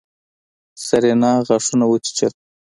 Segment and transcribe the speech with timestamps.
[0.85, 2.33] سېرېنا غاښونه وچيچل.